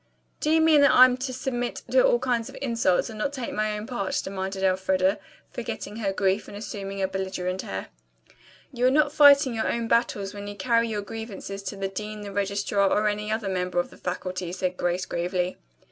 "Do 0.39 0.49
you 0.49 0.61
mean 0.61 0.81
that 0.81 0.89
I'm 0.95 1.15
to 1.17 1.31
submit 1.31 1.83
to 1.91 2.03
all 2.03 2.17
kinds 2.17 2.49
of 2.49 2.57
insults 2.59 3.07
and 3.11 3.19
not 3.19 3.31
take 3.33 3.53
my 3.53 3.77
own 3.77 3.85
part?" 3.85 4.19
demanded 4.23 4.63
Elfreda, 4.63 5.19
forgetting 5.51 5.97
her 5.97 6.11
grief 6.11 6.47
and 6.47 6.57
assuming 6.57 7.03
a 7.03 7.07
belligerent 7.07 7.63
air. 7.63 7.89
"You 8.73 8.87
are 8.87 8.89
not 8.89 9.11
fighting 9.13 9.53
your 9.53 9.71
own 9.71 9.87
battles 9.87 10.33
when 10.33 10.47
you 10.47 10.55
carry 10.55 10.87
your 10.89 11.03
grievances 11.03 11.61
to 11.61 11.75
the 11.75 11.87
dean, 11.87 12.21
the 12.21 12.31
registrar, 12.31 12.89
or 12.89 13.07
any 13.07 13.31
other 13.31 13.47
member 13.47 13.77
of 13.79 13.91
the 13.91 13.95
faculty," 13.97 14.51
said 14.51 14.75
Grace 14.75 15.05
gravely. 15.05 15.57